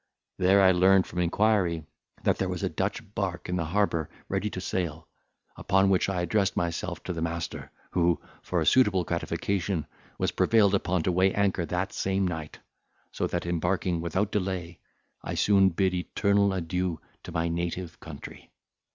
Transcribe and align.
There 0.39 0.63
I 0.63 0.71
learned 0.71 1.05
from 1.05 1.19
inquiry, 1.19 1.85
that 2.23 2.39
there 2.39 2.49
was 2.49 2.63
a 2.63 2.69
Dutch 2.69 3.13
bark 3.13 3.47
in 3.47 3.55
the 3.55 3.65
harbour 3.65 4.09
ready 4.29 4.49
to 4.49 4.59
sail; 4.59 5.07
upon 5.55 5.91
which 5.91 6.09
I 6.09 6.23
addressed 6.23 6.57
myself 6.57 7.03
to 7.03 7.13
the 7.13 7.21
master, 7.21 7.69
who, 7.91 8.19
for 8.41 8.59
a 8.59 8.65
suitable 8.65 9.03
gratification, 9.03 9.85
was 10.17 10.31
prevailed 10.31 10.73
upon 10.73 11.03
to 11.03 11.11
weigh 11.11 11.35
anchor 11.35 11.67
that 11.67 11.93
same 11.93 12.27
night; 12.27 12.57
so 13.11 13.27
that, 13.27 13.45
embarking 13.45 14.01
without 14.01 14.31
delay, 14.31 14.79
I 15.23 15.35
soon 15.35 15.69
bid 15.69 15.93
eternal 15.93 16.51
adieu 16.51 16.99
to 17.21 17.31
my 17.31 17.47
native 17.47 17.99
country. 17.99 18.49